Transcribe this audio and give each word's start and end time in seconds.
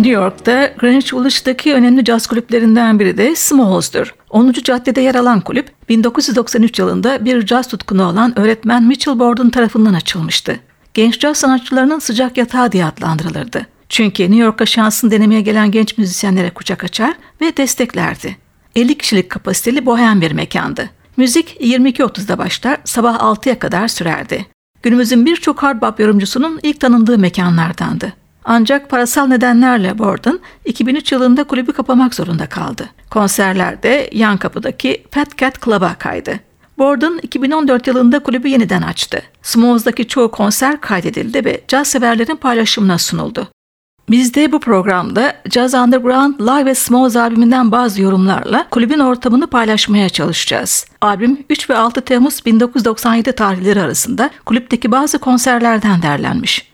New 0.00 0.12
York'ta 0.12 0.74
Greenwich 0.78 1.14
Village'daki 1.14 1.74
önemli 1.74 2.04
caz 2.04 2.26
kulüplerinden 2.26 2.98
biri 2.98 3.16
de 3.16 3.36
Smalls'dur. 3.36 4.14
10. 4.30 4.52
caddede 4.52 5.00
yer 5.00 5.14
alan 5.14 5.40
kulüp 5.40 5.88
1993 5.88 6.78
yılında 6.78 7.24
bir 7.24 7.46
caz 7.46 7.68
tutkunu 7.68 8.04
olan 8.04 8.38
öğretmen 8.38 8.82
Mitchell 8.82 9.18
Borden 9.18 9.50
tarafından 9.50 9.94
açılmıştı. 9.94 10.60
Genç 10.94 11.20
caz 11.20 11.36
sanatçılarının 11.36 11.98
sıcak 11.98 12.36
yatağı 12.36 12.72
diye 12.72 12.84
adlandırılırdı. 12.84 13.66
Çünkü 13.88 14.22
New 14.22 14.36
York'a 14.36 14.66
şansını 14.66 15.10
denemeye 15.10 15.40
gelen 15.40 15.70
genç 15.70 15.98
müzisyenlere 15.98 16.50
kucak 16.50 16.84
açar 16.84 17.14
ve 17.40 17.56
desteklerdi. 17.56 18.36
50 18.76 18.98
kişilik 18.98 19.30
kapasiteli 19.30 19.86
bohem 19.86 20.20
bir 20.20 20.32
mekandı. 20.32 20.90
Müzik 21.16 21.56
22.30'da 21.60 22.38
başlar, 22.38 22.78
sabah 22.84 23.18
6'ya 23.18 23.58
kadar 23.58 23.88
sürerdi. 23.88 24.46
Günümüzün 24.82 25.26
birçok 25.26 25.62
hard 25.62 25.82
bop 25.82 26.00
yorumcusunun 26.00 26.60
ilk 26.62 26.80
tanındığı 26.80 27.18
mekanlardandı. 27.18 28.19
Ancak 28.44 28.90
parasal 28.90 29.26
nedenlerle 29.26 29.98
Borden 29.98 30.38
2003 30.64 31.12
yılında 31.12 31.44
kulübü 31.44 31.72
kapamak 31.72 32.14
zorunda 32.14 32.46
kaldı. 32.46 32.88
Konserler 33.10 33.82
de 33.82 34.10
yan 34.12 34.36
kapıdaki 34.36 35.04
Fat 35.10 35.38
Cat 35.38 35.64
Club'a 35.64 35.94
kaydı. 35.94 36.40
Borden 36.78 37.20
2014 37.22 37.86
yılında 37.86 38.18
kulübü 38.18 38.48
yeniden 38.48 38.82
açtı. 38.82 39.22
Smalls'daki 39.42 40.08
çoğu 40.08 40.30
konser 40.30 40.80
kaydedildi 40.80 41.44
ve 41.44 41.60
caz 41.68 41.88
severlerin 41.88 42.36
paylaşımına 42.36 42.98
sunuldu. 42.98 43.48
Biz 44.10 44.34
de 44.34 44.52
bu 44.52 44.60
programda 44.60 45.36
Jazz 45.50 45.74
Underground 45.74 46.40
Live 46.40 46.64
ve 46.64 46.74
Smalls 46.74 47.16
albümünden 47.16 47.72
bazı 47.72 48.02
yorumlarla 48.02 48.66
kulübün 48.70 48.98
ortamını 48.98 49.46
paylaşmaya 49.46 50.08
çalışacağız. 50.08 50.86
Albüm 51.00 51.44
3 51.50 51.70
ve 51.70 51.76
6 51.76 52.00
Temmuz 52.00 52.44
1997 52.46 53.32
tarihleri 53.32 53.80
arasında 53.80 54.30
kulüpteki 54.44 54.92
bazı 54.92 55.18
konserlerden 55.18 56.02
derlenmiş. 56.02 56.69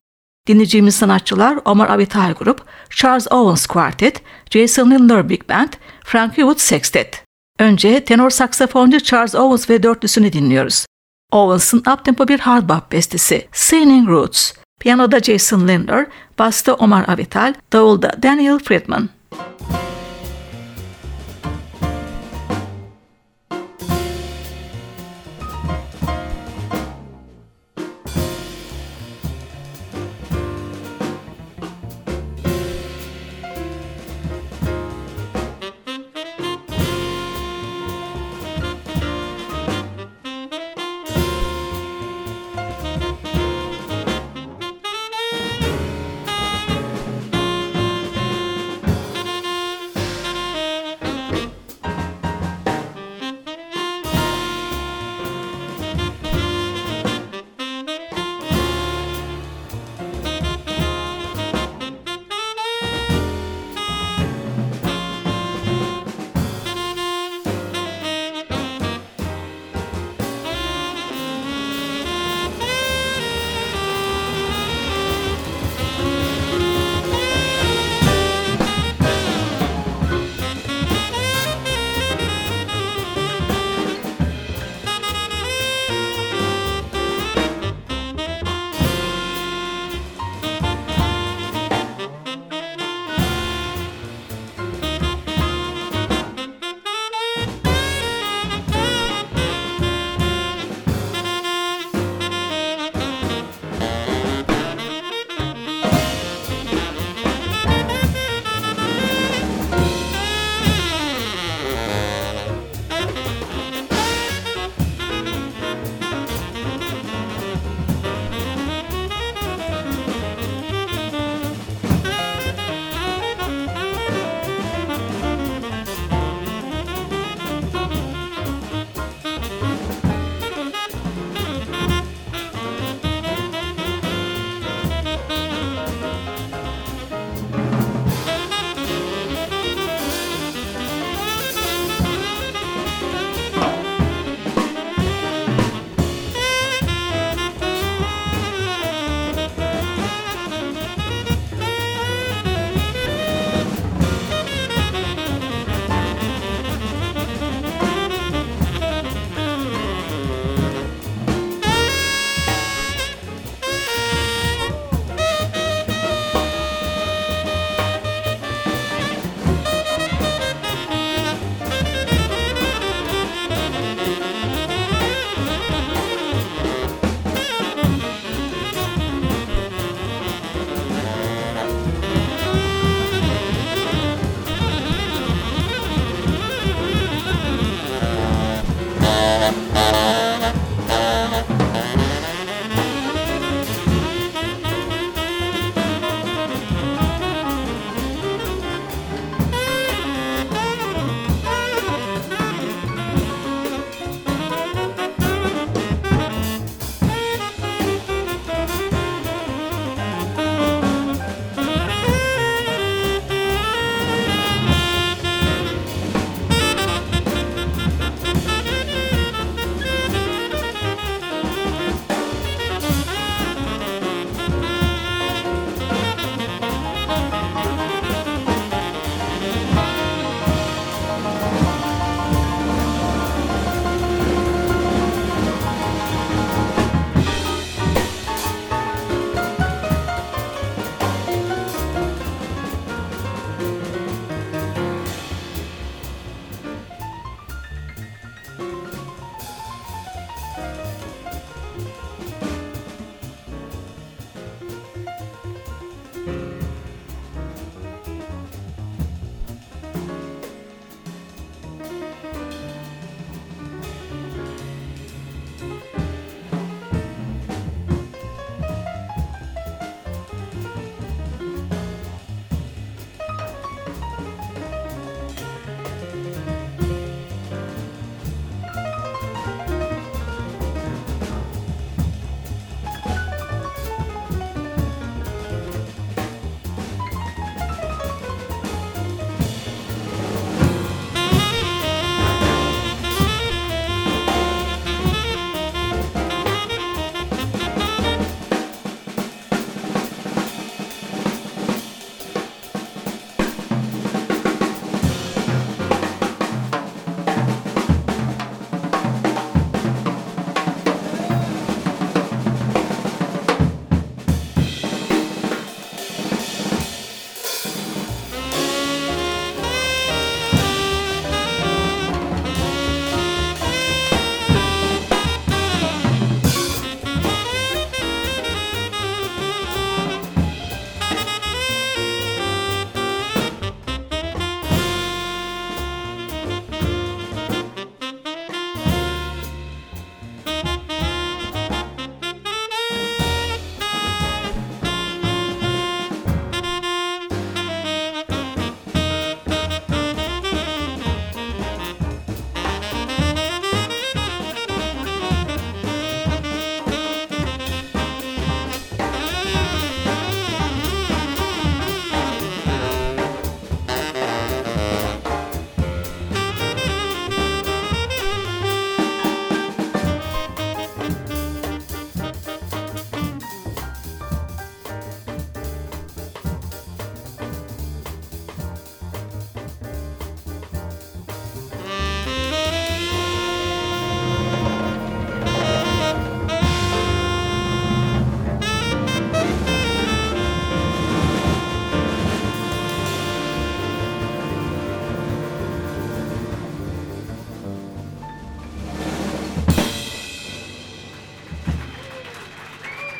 Dinleyeceğimiz 0.46 0.94
sanatçılar 0.94 1.58
Omar 1.64 1.88
Avital 1.88 2.32
Grup, 2.32 2.64
Charles 2.90 3.32
Owens 3.32 3.66
Quartet, 3.66 4.22
Jason 4.50 4.90
Lindler 4.90 5.28
Big 5.28 5.48
Band, 5.48 5.72
Frankie 6.04 6.42
Wood 6.42 6.58
Sextet. 6.58 7.24
Önce 7.58 8.04
tenor 8.04 8.30
saksafoncu 8.30 9.00
Charles 9.00 9.34
Owens 9.34 9.70
ve 9.70 9.82
dörtlüsünü 9.82 10.32
dinliyoruz. 10.32 10.86
Owens'ın 11.32 11.78
uptempo 11.78 12.28
bir 12.28 12.40
hard 12.40 12.68
bop 12.68 12.92
bestesi 12.92 13.48
Singing 13.52 14.08
Roots. 14.08 14.52
Piyanoda 14.80 15.20
Jason 15.20 15.68
Lindler, 15.68 16.06
basta 16.38 16.74
Omar 16.74 17.08
Avital, 17.08 17.54
davulda 17.72 18.22
Daniel 18.22 18.58
Friedman. 18.58 19.08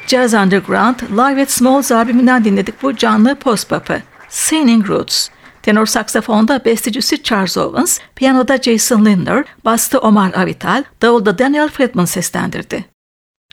Jazz 0.07 0.35
Underground 0.35 1.01
Live 1.11 1.43
at 1.43 1.51
Smalls 1.51 1.93
albümünden 1.93 2.45
dinledik 2.45 2.83
bu 2.83 2.97
canlı 2.97 3.35
post 3.35 3.69
pop'ı. 3.69 4.03
Singing 4.29 4.89
Roots. 4.89 5.29
Tenor 5.63 5.87
saksafonda 5.87 6.65
bestecisi 6.65 7.23
Charles 7.23 7.57
Owens, 7.57 7.99
piyanoda 8.17 8.57
Jason 8.57 9.05
Lindner, 9.05 9.45
bastı 9.65 9.99
Omar 9.99 10.35
Avital, 10.35 10.85
davulda 11.03 11.39
Daniel 11.39 11.69
Friedman 11.69 12.05
seslendirdi. 12.05 12.85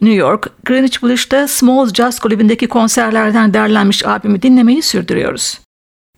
New 0.02 0.16
York, 0.16 0.50
Greenwich 0.66 1.04
Village'da 1.04 1.48
Smalls 1.48 1.94
Jazz 1.94 2.20
Kulübü'ndeki 2.20 2.68
konserlerden 2.68 3.54
derlenmiş 3.54 4.06
albümü 4.06 4.42
dinlemeyi 4.42 4.82
sürdürüyoruz. 4.82 5.60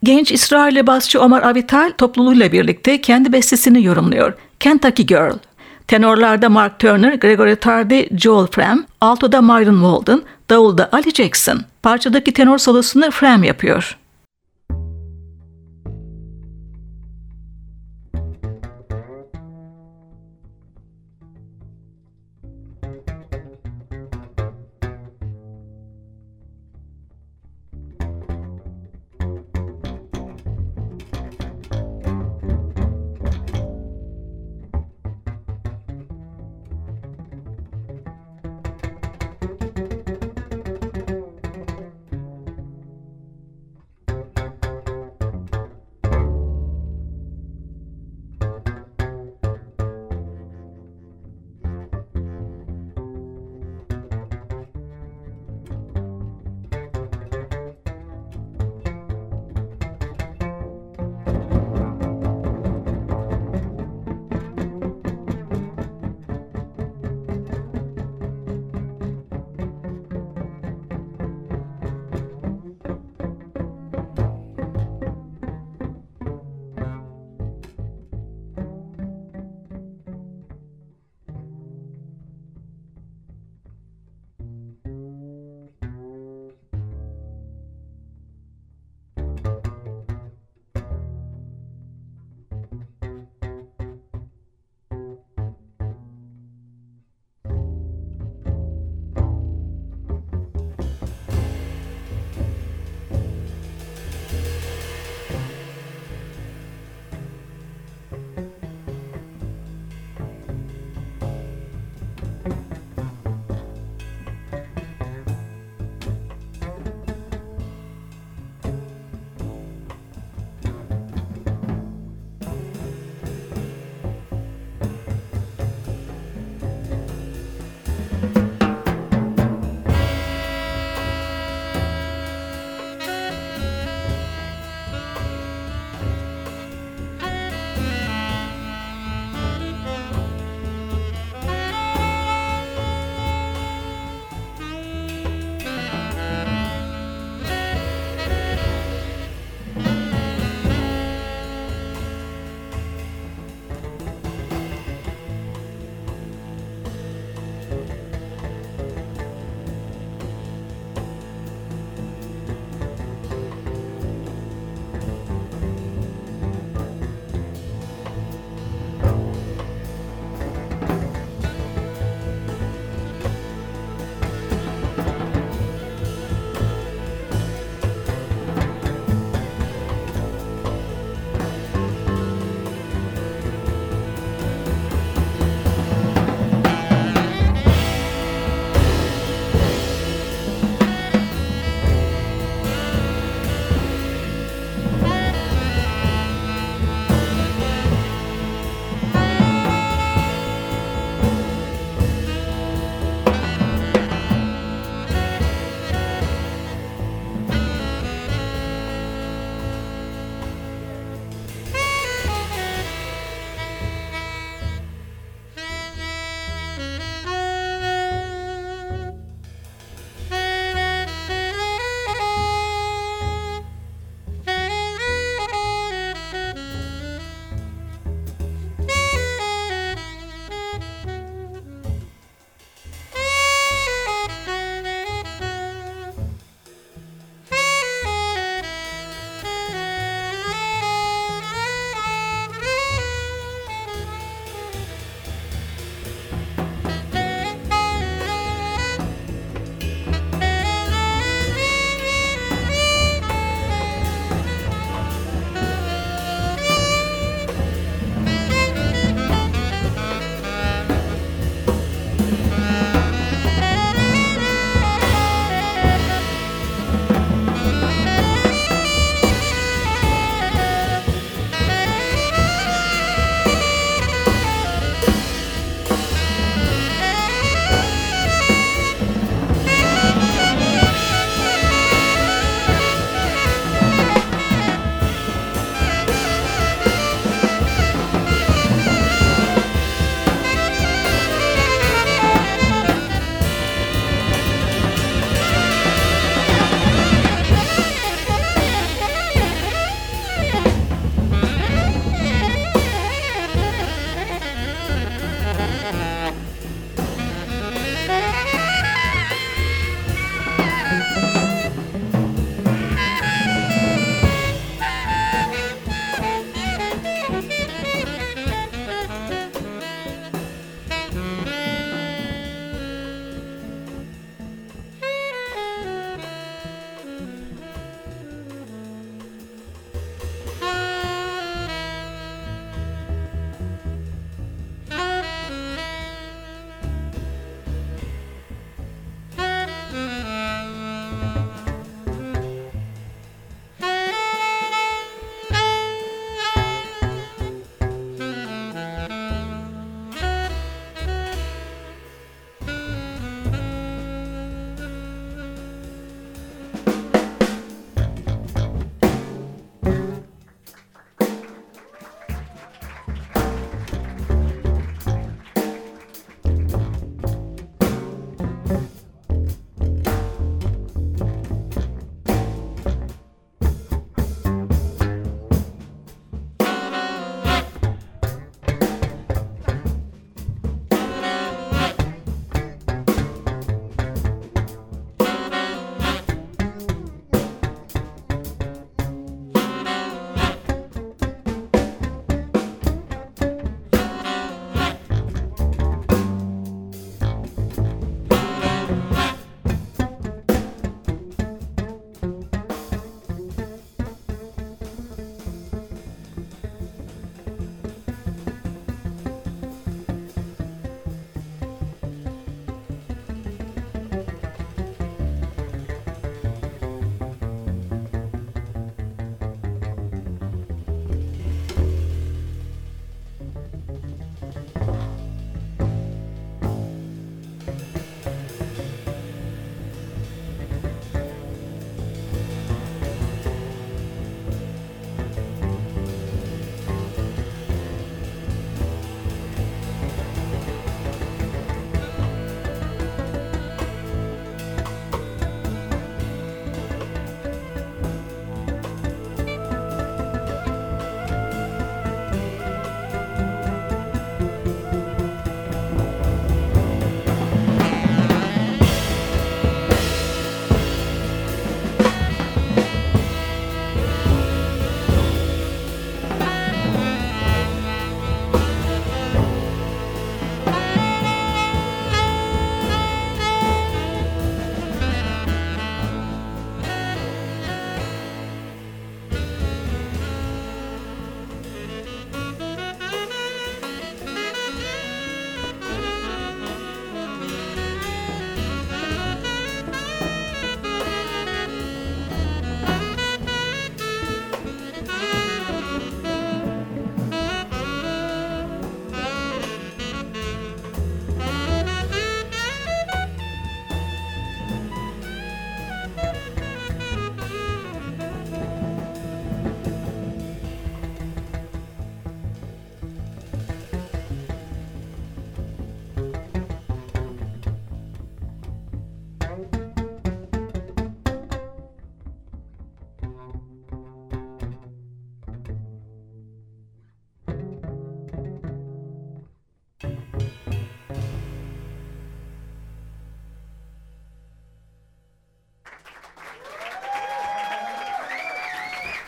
Genç 0.03 0.31
İsrailli 0.31 0.87
basçı 0.87 1.21
Omar 1.21 1.43
Avital 1.43 1.91
topluluğuyla 1.97 2.51
birlikte 2.51 3.01
kendi 3.01 3.33
bestesini 3.33 3.83
yorumluyor. 3.83 4.33
Kentucky 4.59 5.05
Girl. 5.05 5.37
Tenorlarda 5.87 6.49
Mark 6.49 6.79
Turner, 6.79 7.13
Gregory 7.13 7.55
Tardy, 7.55 8.07
Joel 8.17 8.47
Fram, 8.47 8.85
altoda 9.01 9.41
Myron 9.41 9.73
Walden, 9.73 10.21
davulda 10.49 10.89
Ali 10.91 11.13
Jackson. 11.13 11.61
Parçadaki 11.83 12.33
tenor 12.33 12.57
solosunu 12.57 13.11
Fram 13.11 13.43
yapıyor. 13.43 13.97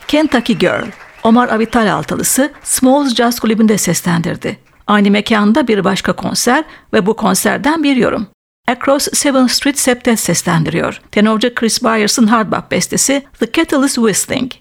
Kentucky 0.08 0.58
Girl, 0.58 0.86
Omar 1.22 1.48
Avital 1.48 1.92
altılısı 1.92 2.52
Smalls 2.62 3.14
Jazz 3.14 3.40
Kulübü'nde 3.40 3.78
seslendirdi. 3.78 4.58
Aynı 4.86 5.10
mekanda 5.10 5.68
bir 5.68 5.84
başka 5.84 6.12
konser 6.12 6.64
ve 6.92 7.06
bu 7.06 7.16
konserden 7.16 7.82
bir 7.82 7.96
yorum. 7.96 8.26
Across 8.68 9.08
Seven 9.12 9.46
Street 9.46 9.78
Septet 9.78 10.20
seslendiriyor. 10.20 11.00
Tenorcu 11.10 11.54
Chris 11.54 11.82
Byers'ın 11.82 12.26
hard 12.26 12.52
bop 12.52 12.70
bestesi 12.70 13.22
The 13.40 13.50
Kettle 13.50 13.86
is 13.86 13.94
Whistling. 13.94 14.52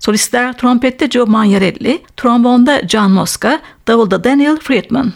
Solistler 0.00 0.52
trompette 0.52 1.10
Joe 1.10 1.26
Magnarelli, 1.26 2.02
trombonda 2.16 2.88
John 2.88 3.10
Mosca, 3.10 3.60
davulda 3.88 4.24
Daniel 4.24 4.56
Friedman. 4.56 5.12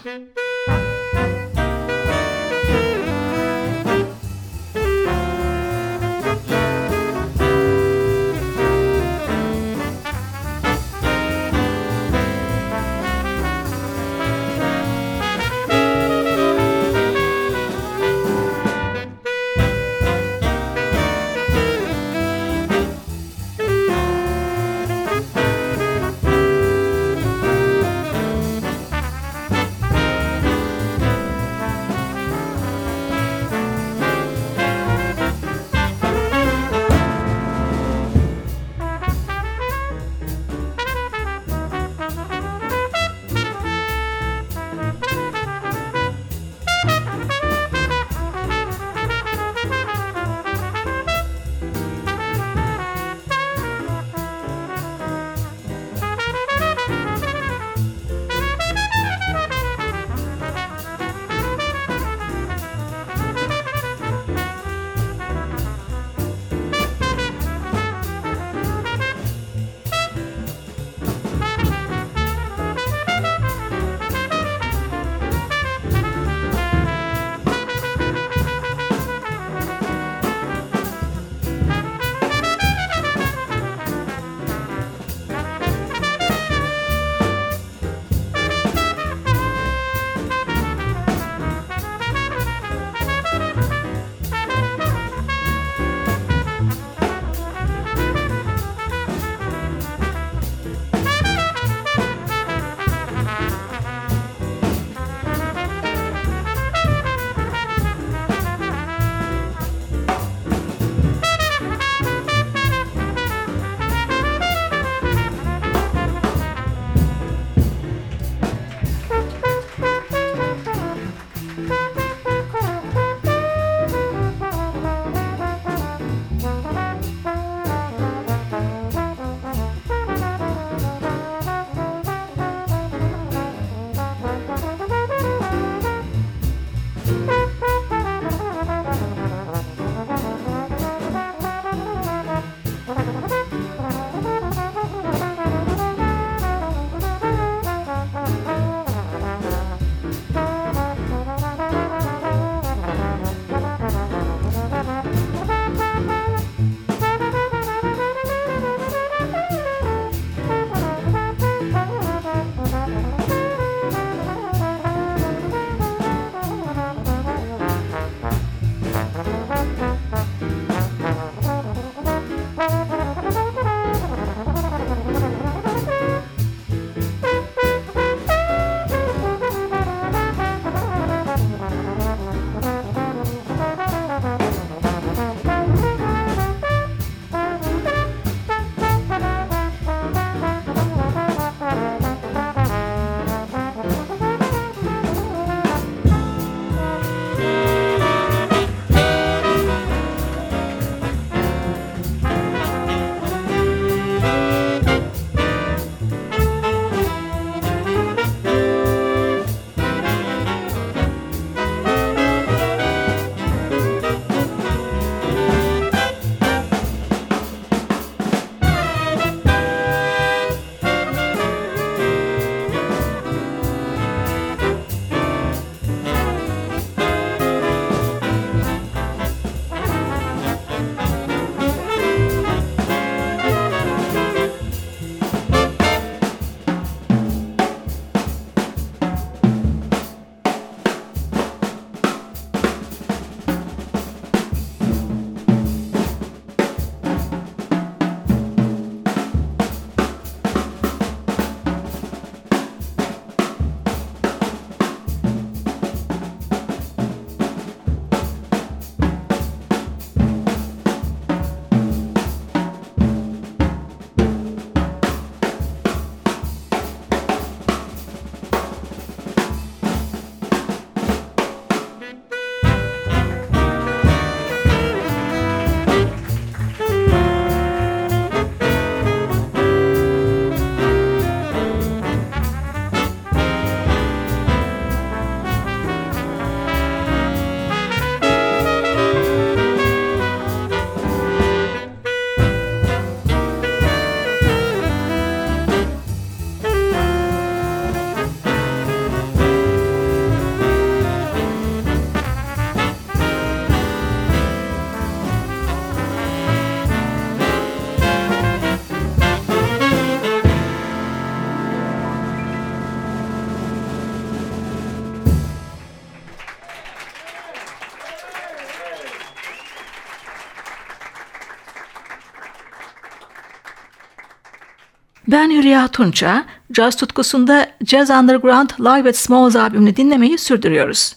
Ben 325.34 325.50
Hülya 325.50 325.88
Tunça, 325.88 326.44
caz 326.72 326.96
tutkusunda 326.96 327.66
Jazz 327.86 328.10
Underground 328.10 328.70
Live 328.80 329.08
at 329.08 329.16
Smalls 329.16 329.56
albümünü 329.56 329.96
dinlemeyi 329.96 330.38
sürdürüyoruz. 330.38 331.16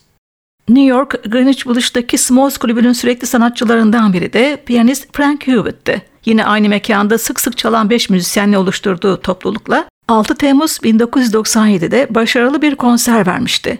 New 0.69 0.85
York 0.85 1.23
Greenwich 1.23 1.67
Village'daki 1.67 2.17
Smalls 2.17 2.57
kulübünün 2.57 2.93
sürekli 2.93 3.27
sanatçılarından 3.27 4.13
biri 4.13 4.33
de 4.33 4.63
piyanist 4.65 5.07
Frank 5.13 5.47
Hewitt'ti. 5.47 6.01
Yine 6.25 6.45
aynı 6.45 6.69
mekanda 6.69 7.17
sık 7.17 7.39
sık 7.39 7.57
çalan 7.57 7.89
5 7.89 8.09
müzisyenle 8.09 8.57
oluşturduğu 8.57 9.21
toplulukla 9.21 9.85
6 10.07 10.35
Temmuz 10.35 10.71
1997'de 10.71 12.07
başarılı 12.09 12.61
bir 12.61 12.75
konser 12.75 13.27
vermişti. 13.27 13.79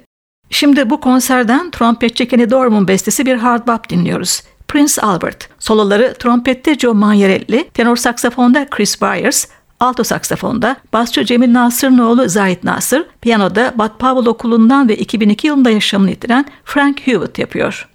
Şimdi 0.49 0.89
bu 0.89 0.99
konserden 0.99 1.71
trompetçi 1.71 2.27
Kenny 2.27 2.49
Dorham'ın 2.49 2.87
bestesi 2.87 3.25
bir 3.25 3.35
hard 3.35 3.67
bop 3.67 3.89
dinliyoruz. 3.89 4.41
Prince 4.67 5.01
Albert. 5.01 5.49
Soloları 5.59 6.13
trompette 6.19 6.75
Joe 6.75 6.93
Magnarelli, 6.93 7.69
tenor 7.73 7.95
saksafonda 7.95 8.67
Chris 8.69 9.01
Byers, 9.01 9.47
alto 9.79 10.03
saksafonda 10.03 10.75
basçı 10.93 11.25
Cemil 11.25 11.53
Nasır'ın 11.53 11.97
oğlu 11.97 12.29
Zahit 12.29 12.63
Nasır, 12.63 13.05
piyanoda 13.21 13.73
Bad 13.75 13.97
Powell 13.97 14.25
Okulu'ndan 14.25 14.89
ve 14.89 14.97
2002 14.97 15.47
yılında 15.47 15.69
yaşamını 15.69 16.09
yitiren 16.09 16.45
Frank 16.65 17.07
Hewitt 17.07 17.39
yapıyor. 17.39 17.87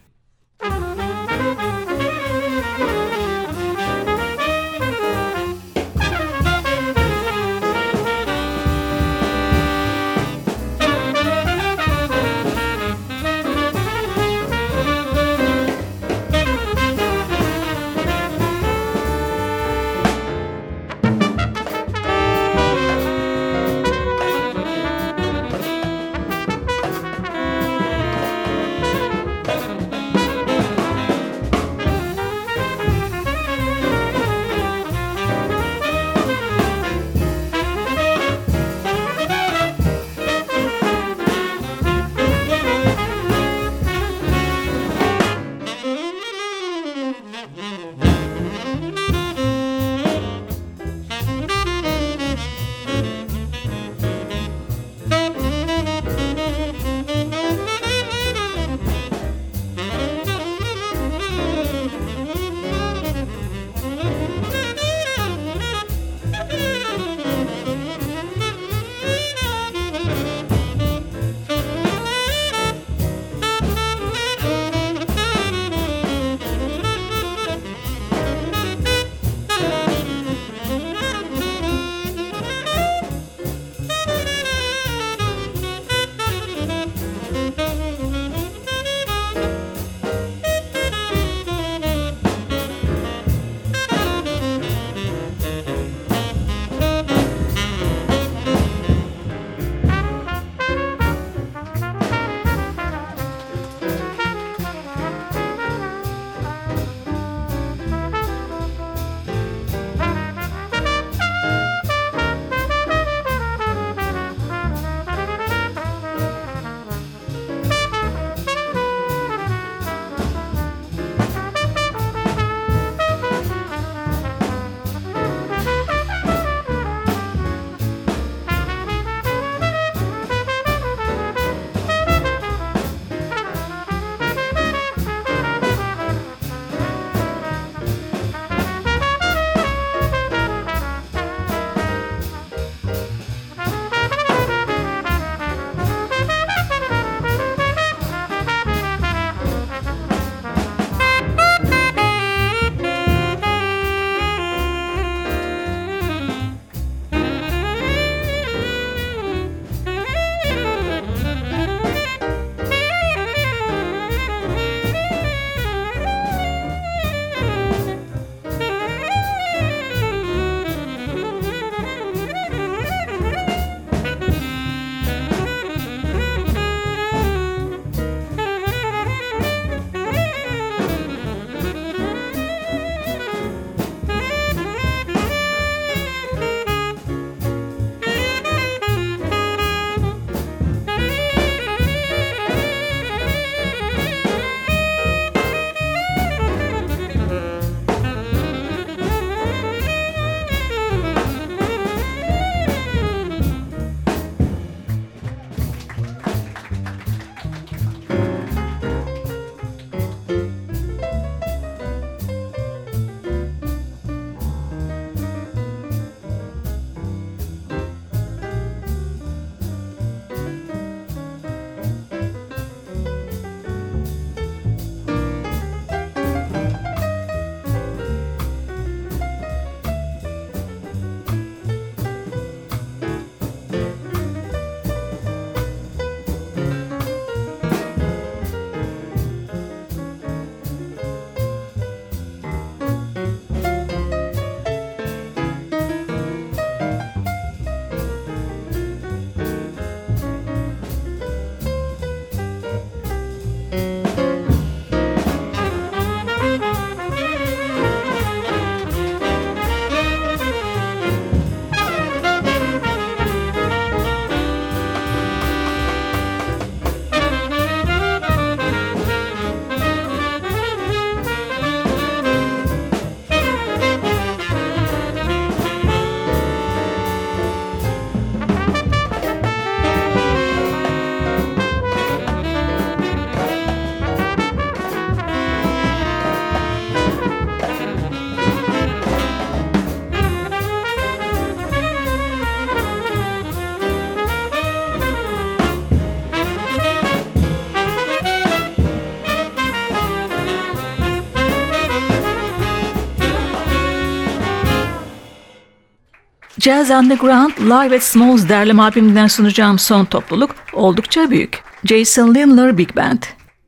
Jazz 306.73 306.91
Underground 306.91 307.53
Live 307.59 307.97
at 307.97 308.03
Smalls 308.03 308.49
derleme 308.49 308.83
albümünden 308.83 309.27
sunacağım 309.27 309.79
son 309.79 310.05
topluluk 310.05 310.51
oldukça 310.73 311.31
büyük. 311.31 311.63
Jason 311.85 312.35
Lindler 312.35 312.79
Big 312.79 312.97
Band. 312.97 313.23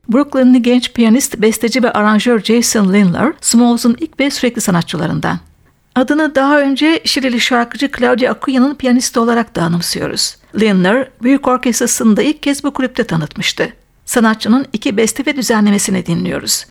Brooklyn'li 0.09 0.61
genç 0.61 0.93
piyanist, 0.93 1.37
besteci 1.37 1.83
ve 1.83 1.91
aranjör 1.91 2.43
Jason 2.43 2.93
Lindler, 2.93 3.33
Smalls'un 3.41 3.97
ilk 3.99 4.19
ve 4.19 4.31
sürekli 4.31 4.61
sanatçılarından. 4.61 5.39
Adını 5.95 6.35
daha 6.35 6.59
önce 6.59 7.01
Şilili 7.05 7.41
şarkıcı 7.41 7.91
Claudia 7.97 8.31
Acuya'nın 8.31 8.75
piyanisti 8.75 9.19
olarak 9.19 9.55
da 9.55 9.63
anımsıyoruz. 9.63 10.37
Lindler, 10.59 11.09
büyük 11.23 11.47
orkestrasını 11.47 12.17
da 12.17 12.21
ilk 12.21 12.43
kez 12.43 12.63
bu 12.63 12.73
kulüpte 12.73 13.03
tanıtmıştı. 13.03 13.73
Sanatçının 14.05 14.65
iki 14.73 14.97
beste 14.97 15.25
ve 15.25 15.35
düzenlemesini 15.35 16.05
dinliyoruz. 16.05 16.65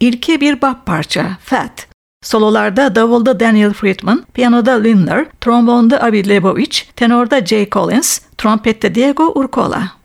İlki 0.00 0.40
bir 0.40 0.62
bap 0.62 0.86
parça, 0.86 1.36
Fat. 1.44 1.89
Sololarda 2.22 2.94
davulda 2.94 3.40
Daniel 3.40 3.72
Friedman, 3.72 4.24
piyanoda 4.34 4.76
Lindner, 4.76 5.26
trombonda 5.40 6.02
Avi 6.02 6.28
Lebovich, 6.28 6.86
tenorda 6.96 7.40
Jay 7.46 7.66
Collins, 7.66 8.20
trompette 8.36 8.94
Diego 8.94 9.32
Urcola. 9.34 9.99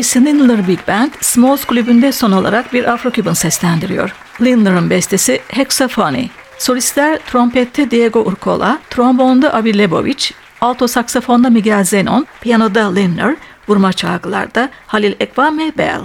Jason 0.00 0.24
Lindler 0.24 0.68
Big 0.68 0.78
Band, 0.88 1.10
Smalls 1.20 1.64
kulübünde 1.64 2.12
son 2.12 2.32
olarak 2.32 2.72
bir 2.72 2.84
Afro-Cuban 2.84 3.32
seslendiriyor. 3.32 4.14
Lindler'ın 4.40 4.90
bestesi 4.90 5.40
Hexaphony. 5.48 6.28
Solistler 6.58 7.18
trompette 7.18 7.90
Diego 7.90 8.20
Urcola, 8.20 8.78
trombonda 8.90 9.54
Avi 9.54 9.78
Lebovic, 9.78 10.30
alto 10.60 10.88
saksafonda 10.88 11.50
Miguel 11.50 11.84
Zenon, 11.84 12.26
piyanoda 12.40 12.94
Lindler, 12.94 13.36
vurma 13.68 13.92
çalgılarda 13.92 14.70
Halil 14.86 15.14
Ekvame 15.20 15.72
Bell. 15.78 16.00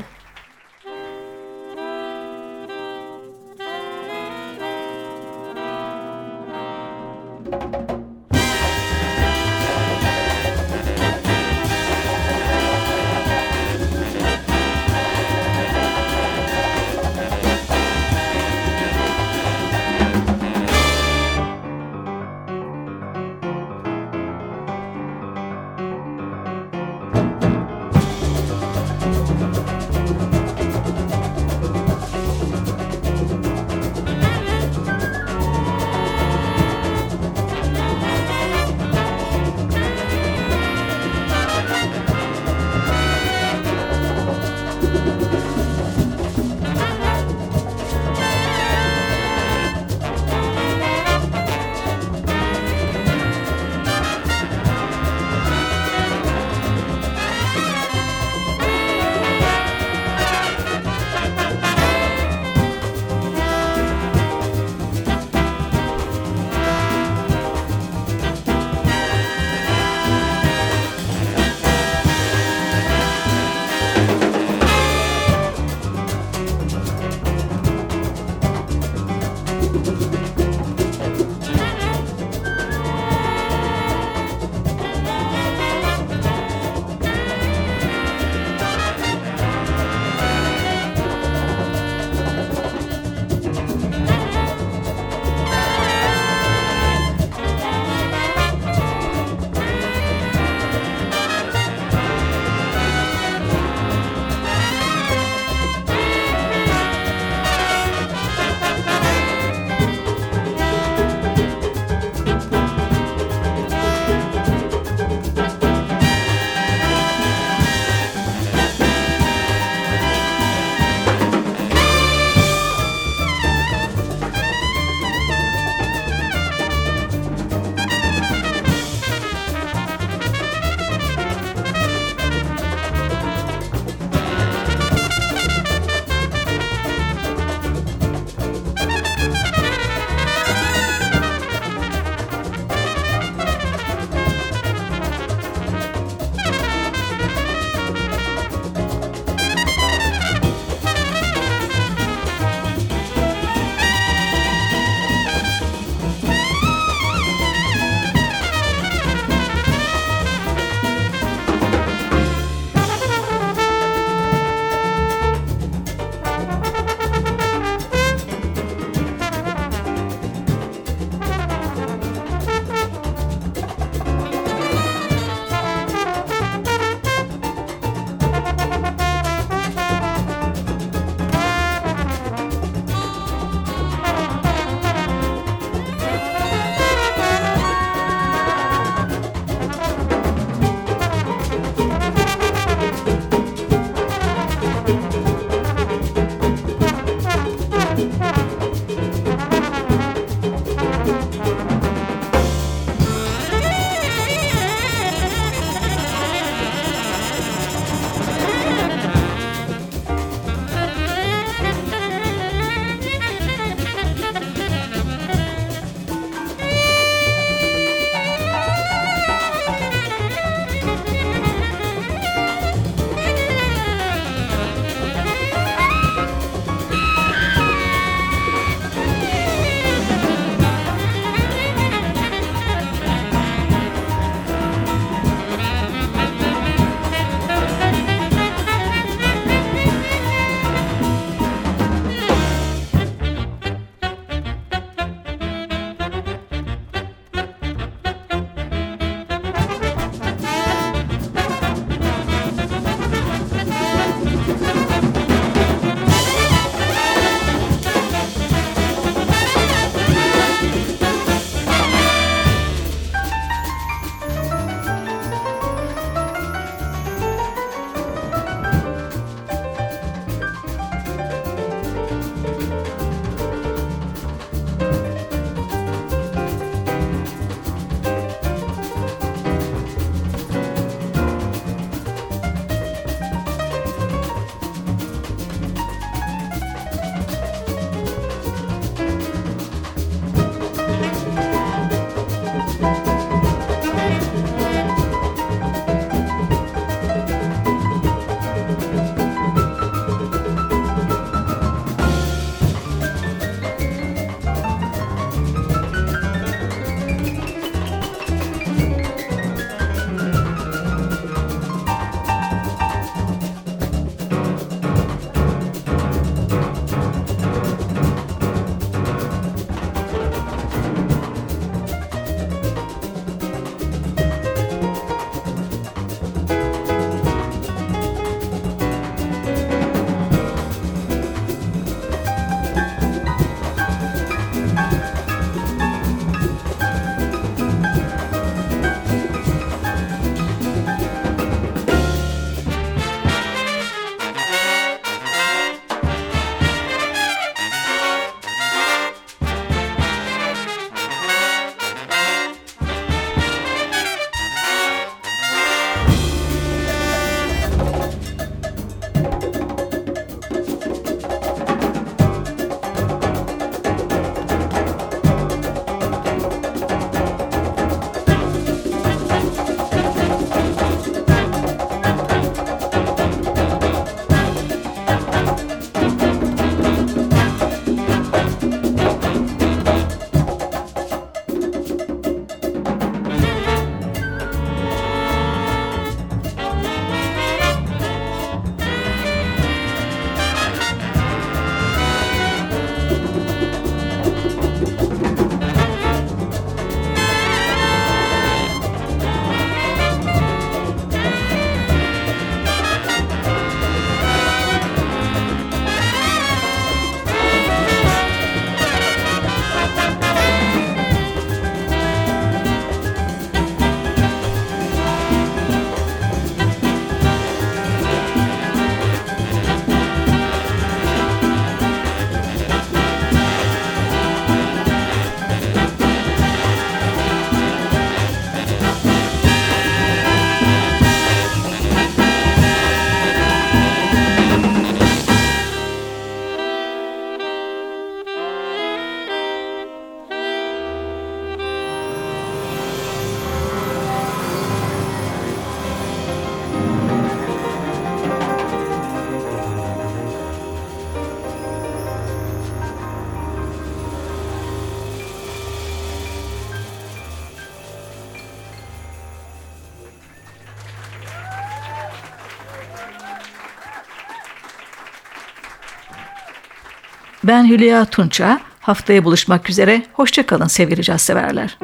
Ben 467.47 467.69
Hülya 467.69 468.05
Tunça. 468.05 468.59
Haftaya 468.79 469.23
buluşmak 469.23 469.69
üzere. 469.69 470.01
Hoşçakalın 470.13 470.67
sevgili 470.67 471.03
severler. 471.17 471.77